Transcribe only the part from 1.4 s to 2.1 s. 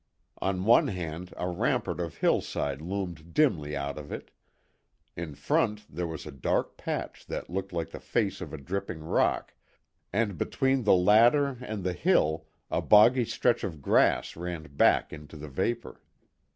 rampart